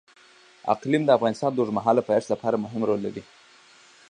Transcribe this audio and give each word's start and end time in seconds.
اقلیم 0.73 1.03
د 1.05 1.09
افغانستان 1.17 1.49
د 1.53 1.57
اوږدمهاله 1.59 2.01
پایښت 2.09 2.27
لپاره 2.33 2.61
مهم 2.63 2.81
رول 2.89 2.99
لري. 3.07 3.23